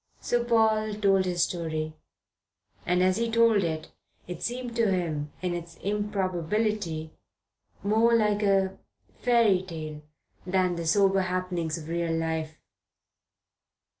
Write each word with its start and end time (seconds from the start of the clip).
So 0.19 0.43
Paul 0.43 0.95
told 0.95 1.25
his 1.25 1.43
story, 1.43 1.93
and 2.87 3.03
as 3.03 3.17
he 3.17 3.29
told 3.29 3.63
it, 3.63 3.91
it 4.27 4.41
seemed 4.41 4.75
to 4.77 4.91
him, 4.91 5.31
in 5.43 5.53
its 5.53 5.75
improbability, 5.77 7.11
more 7.83 8.15
like 8.15 8.41
a 8.41 8.79
fairy 9.21 9.61
tale 9.61 10.01
than 10.43 10.75
the 10.75 10.87
sober 10.87 11.21
happenings 11.21 11.77
of 11.77 11.87
real 11.87 12.11
life. 12.15 12.57